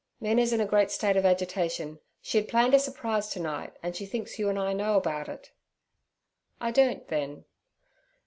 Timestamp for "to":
3.29-3.39